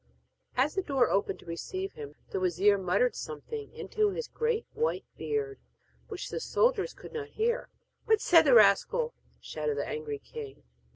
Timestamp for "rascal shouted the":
8.55-9.87